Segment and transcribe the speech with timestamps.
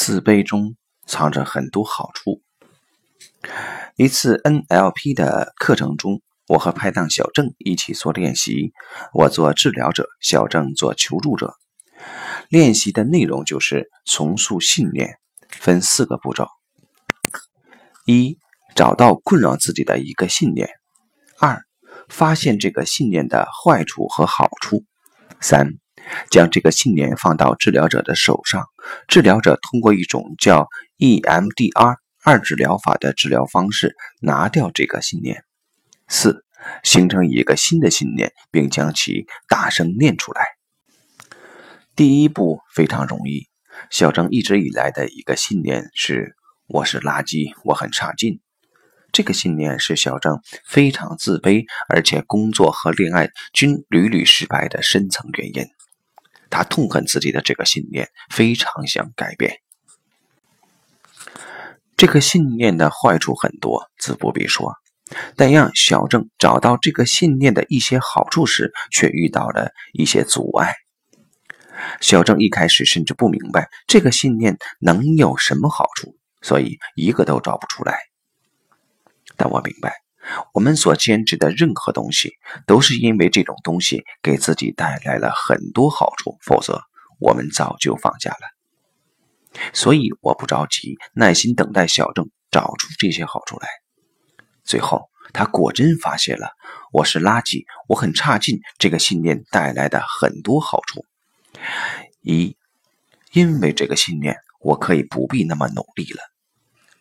[0.00, 0.76] 自卑中
[1.08, 2.40] 藏着很多好处。
[3.96, 8.72] 一次 NLP 的课程中，我和拍档小郑一起做练习，
[9.12, 11.56] 我做治疗者，小郑做求助者。
[12.48, 15.18] 练习的内容就是重塑信念，
[15.50, 16.46] 分四个步骤：
[18.06, 18.38] 一、
[18.76, 20.68] 找到困扰自己的一个信念；
[21.40, 21.60] 二、
[22.08, 24.84] 发现这个信念的坏处和好处；
[25.40, 25.72] 三、
[26.30, 28.64] 将这个信念放到治疗者的手上，
[29.06, 35.36] 治疗者通过一种叫 EMDR 二治疗法的治疗方式拿掉这个信念；
[36.08, 36.44] 四、
[36.82, 40.42] 形成一个新的信念，并将其大声念出来。
[41.94, 43.48] 第一步非常容易，
[43.90, 46.36] 小郑一直以来的一个信念是
[46.68, 48.40] “我是垃圾，我很差劲”。
[49.10, 55.77] 这个信念是小郑非常自卑，而且工作和恋爱均屡屡失败的深层原因。
[56.50, 59.60] 他痛恨自己的这个信念，非常想改变。
[61.96, 64.74] 这个信念的坏处很多，自不必说。
[65.36, 70.74] 但让小郑找到这个信念的一些好处时，却遇到了一些阻碍。
[72.00, 77.98] 小郑一开始甚至不明白这个信念能有什么好处，所以一个都找不出来。
[79.36, 79.94] 但我明白，
[80.52, 82.32] 我们所坚持的任何东西，
[82.66, 86.82] 都是因为这种东西给自己带来了很多好处，否则
[87.18, 89.60] 我们早就放下了。
[89.72, 93.68] 所以我不着急，耐心等待小郑找出这些好处来。
[94.64, 96.50] 最后，他果真发现了
[96.92, 101.04] “我是垃圾，我很差劲”这个信念带来的很多好处。
[102.20, 102.56] 一，
[103.32, 106.20] 因为这个信念，我可以不必那么努力了。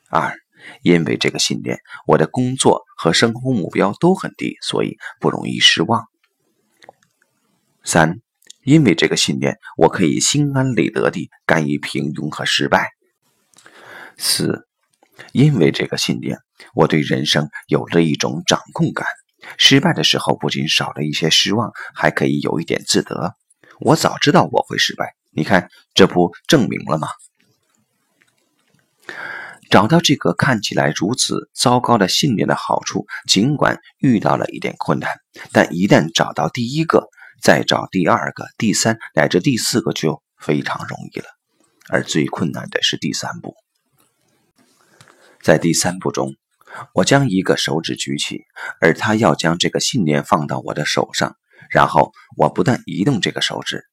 [0.10, 0.34] 二。
[0.82, 6.06] 因为这个信念，我的工作和生活目标都很低，所以不容易失望。
[7.84, 8.20] 三，
[8.64, 12.90] 因为这个信念，我可以心安理得地甘于平庸和失败。
[14.18, 14.68] 四，
[15.32, 16.40] 因为这个信念，
[16.74, 19.08] 我对人生有了一种掌控感。
[19.58, 23.36] 失败的时候，不仅少了一些失望，还可以有一点自得。
[23.80, 27.08] 我早知道我会失败，你看，这不证明了吗？
[29.70, 35.10] 找到这个看起来如此糟糕的信念的好处，尽管遇到了一点困难，
[35.52, 37.10] 但一旦找到第一个，
[37.42, 41.26] 再找第二个、第三乃至第四个就非常容易了。
[41.90, 43.56] 而最困难的是第三步。
[45.42, 46.36] 在第三步中，
[46.94, 48.42] 我将一个手指举起，
[48.82, 51.36] 而他要将这个信念放到我的手上，
[51.70, 53.86] 然后我不断移动这个手指，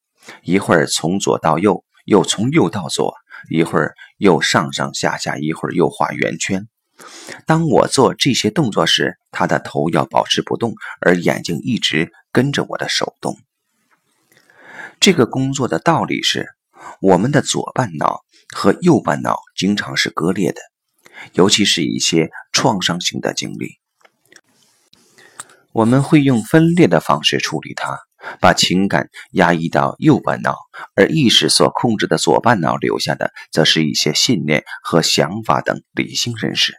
[0.43, 3.15] 一会儿从左到右，又从右到左。
[3.51, 6.67] 一会儿又上上下下，一会儿又画圆圈。
[7.47, 13.37] 当我做这些动作时，他的头要保持不动，而眼睛一直跟着我的手动。
[15.01, 16.49] 这个工作的道理是，
[17.01, 18.21] 我们的左半脑
[18.55, 20.61] 和右半脑经常是割裂的，
[21.33, 23.79] 尤其是一些创伤性的经历，
[25.73, 27.99] 我们会用分裂的方式处理它。
[28.41, 30.57] 把情感压抑到右半脑，
[30.95, 36.75] 而意识所控制的左半脑留下的，则是一些信念和想法等理性认识。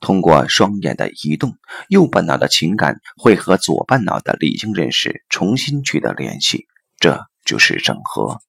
[0.00, 1.56] 通过双眼的移动，
[1.88, 6.66] 右半脑的情感会和左半脑的理性认识重新取得联系，
[6.98, 8.40] 这就是整合。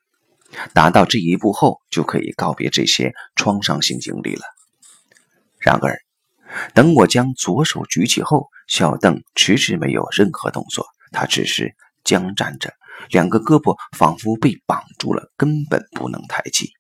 [0.74, 4.42] 达到这一步后，就可以告别这些创伤性经历了。
[5.60, 5.98] 然而，
[6.74, 10.86] 等我将左手举起后，小邓迟迟没有任何动作。
[11.12, 12.74] 他只是僵站着，
[13.10, 16.72] 两个胳膊仿佛被绑住了，根本不能抬起。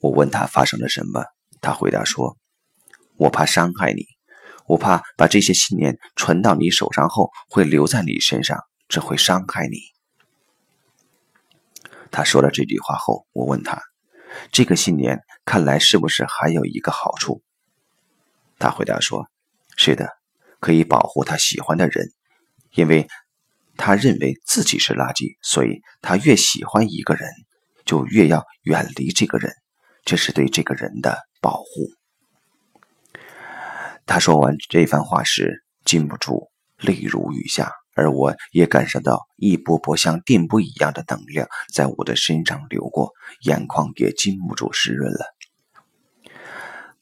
[0.00, 1.24] 我问他发生了什么，
[1.60, 2.36] 他回答说
[3.16, 4.04] ：“我怕伤害你，
[4.66, 8.58] 我怕把这些信念传到你手上后会留在你身上，
[8.88, 9.78] 这会伤害你。”
[12.12, 13.80] 他说了这句话后，我问他
[14.52, 17.42] ：“这个信念看来是不是还有一个好处？”
[18.58, 19.28] 他回答说
[19.76, 20.08] ：“是的，
[20.60, 22.12] 可以保护他喜欢的人。”
[22.76, 23.08] 因为
[23.76, 27.28] 他认为自己是垃圾，所以他越喜欢一个人，
[27.84, 29.52] 就越要远离这个人，
[30.04, 31.64] 这是对这个人的保护。
[34.04, 43.12] 他说完这番话时，禁不住泪如雨下，而我也感受到一波波像电波一样的能量在我的身上流过，
[43.42, 45.35] 眼眶也禁不住湿润了。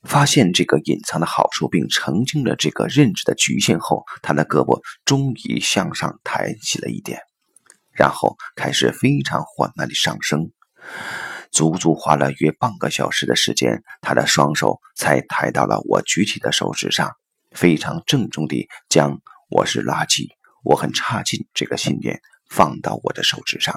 [0.04, 7.20] 发现这个隐藏的好处，并澄清了这个认知的局限后，他的胳膊终于向上抬起了一点，
[7.92, 10.50] 然后开始非常缓慢的上升，
[11.50, 17.10] 足足花了约半个小时的时间，他的双手才抬到了我举起的手指上，
[17.50, 20.28] 非常郑重地将“我是垃圾，
[20.62, 22.20] 我很差劲”这个信念
[22.50, 23.74] 放到我的手指上。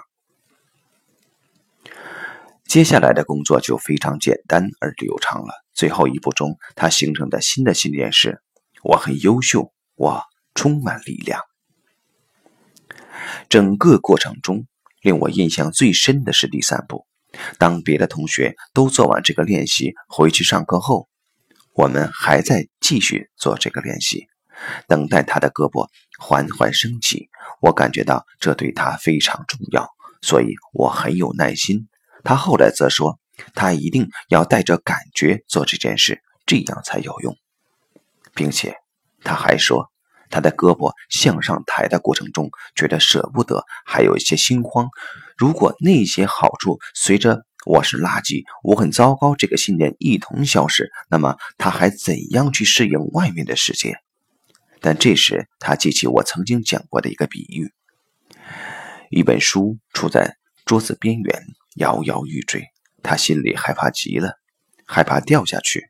[2.68, 5.54] 接下来的工作就非常简单而流畅了。
[5.74, 8.42] 最后一步中，他形成的新的信念是：
[8.84, 10.22] 我很优秀，我
[10.54, 11.42] 充满力量。
[13.48, 14.66] 整个过程中，
[15.02, 17.06] 令我印象最深的是第三步。
[17.58, 21.08] 当别的同学都做完这个练习回去上课后，
[21.74, 24.28] 我们还在继续做这个练习，
[24.88, 25.88] 等待他的胳膊
[26.20, 27.30] 缓缓升起。
[27.62, 29.88] 我感觉到这对他非常重要，
[30.22, 31.88] 所以我很有耐心。
[32.28, 33.18] 他后来则说，
[33.56, 37.34] 他一定要带着感觉做这件事，这样才有用，
[38.36, 38.76] 并且
[39.24, 39.90] 他还说，
[40.30, 44.90] 他的胳膊向上抬的过程中觉得舍不得，还有一些心慌。
[45.38, 53.96] 如果那些好处随着“我是垃圾，我很糟糕”这个信念一同消失，那么他还怎样去适应外面的世界？
[54.82, 57.72] 但这时他记起我曾经讲过的一个比喻：
[59.10, 60.36] 一本书处在
[60.66, 61.46] 桌子边缘。
[61.78, 62.66] 摇摇欲坠，
[63.04, 64.34] 他心里害怕极了，
[64.86, 65.90] 害怕掉下去。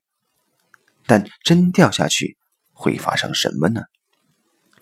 [1.05, 2.37] 但真掉下去
[2.73, 3.81] 会发生什么呢？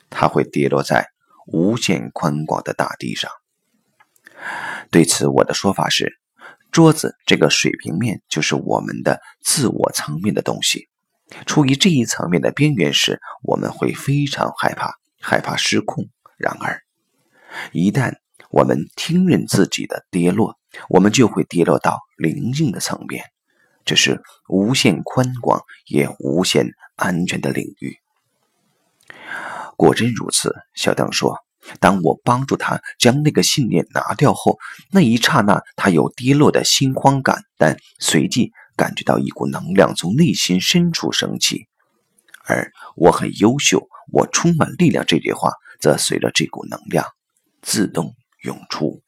[0.10, 1.08] 他会跌落在
[1.48, 3.30] 无限宽广的大地上。
[4.90, 6.20] 对此，我的说法是：
[6.72, 10.90] 桌子这个水平面就是我们的自我层面的东西。
[11.46, 16.06] 处于这一层面的边缘时，我们会非常害怕，害怕失控。
[16.38, 16.82] 然而，
[17.72, 18.16] 一旦
[18.50, 20.58] 我们听任自己的跌落，
[20.90, 23.24] 我们就会跌落到灵性的层面，
[23.86, 27.98] 这是无限宽广也无限安全的领域。
[29.78, 31.38] 果真如此，小邓说
[31.80, 34.58] ：“当我帮助他将那个信念拿掉后，
[34.92, 41.68] 那一刹那，他有跌落的心慌感，但随即感觉到一股能量从内心深处升起。
[42.46, 45.06] 而我很优秀，我充满力量。
[45.06, 47.06] 这句话则随着这股能量
[47.62, 49.02] 自动涌出。”